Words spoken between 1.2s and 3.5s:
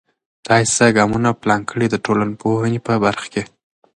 پلان کړئ د ټولنپوهنې په برخه کې؟